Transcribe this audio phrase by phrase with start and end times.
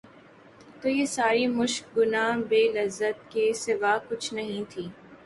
[0.81, 4.85] تو یہ ساری مشق گناہ بے لذت کے سوا کچھ نہیں تھی۔